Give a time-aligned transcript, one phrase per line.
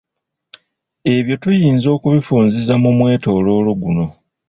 [1.15, 4.05] Ebyo tuyinza okubifunziza mu mwetoloolo guno.